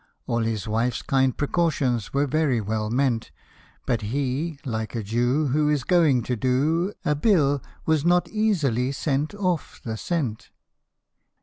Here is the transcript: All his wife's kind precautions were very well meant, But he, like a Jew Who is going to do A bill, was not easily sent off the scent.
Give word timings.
All 0.25 0.39
his 0.39 0.67
wife's 0.67 1.03
kind 1.03 1.37
precautions 1.37 2.11
were 2.11 2.25
very 2.25 2.59
well 2.59 2.89
meant, 2.89 3.29
But 3.85 4.01
he, 4.01 4.57
like 4.65 4.95
a 4.95 5.03
Jew 5.03 5.49
Who 5.49 5.69
is 5.69 5.83
going 5.83 6.23
to 6.23 6.35
do 6.35 6.93
A 7.05 7.13
bill, 7.13 7.61
was 7.85 8.03
not 8.03 8.27
easily 8.27 8.93
sent 8.93 9.35
off 9.35 9.79
the 9.83 9.97
scent. 9.97 10.49